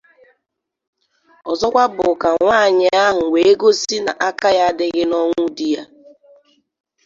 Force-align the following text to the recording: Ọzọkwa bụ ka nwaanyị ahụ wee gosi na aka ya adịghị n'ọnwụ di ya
Ọzọkwa 1.51 1.83
bụ 1.95 2.05
ka 2.21 2.29
nwaanyị 2.39 2.87
ahụ 3.05 3.23
wee 3.33 3.53
gosi 3.61 3.95
na 4.05 4.13
aka 4.27 4.47
ya 4.57 4.63
adịghị 4.69 5.03
n'ọnwụ 5.09 5.43
di 5.57 5.67
ya 5.75 5.83